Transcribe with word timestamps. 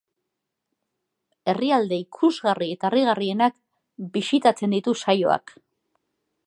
Herrialde 1.53 1.99
ikusgarri 2.05 2.71
eta 2.77 2.91
harrigarrienak 2.91 3.57
bisitatzen 4.19 4.77
ditu 4.79 4.97
saioak. 5.05 5.57